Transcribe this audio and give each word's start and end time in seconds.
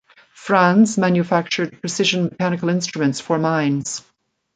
Franz 0.33 0.97
manufactured 0.97 1.79
precision 1.79 2.23
mechanical 2.23 2.69
instruments 2.69 3.19
for 3.21 3.37
mines. 3.37 4.03